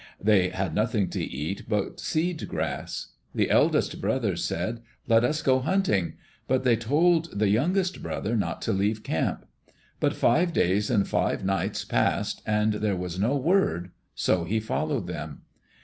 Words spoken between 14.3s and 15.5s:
he followed them.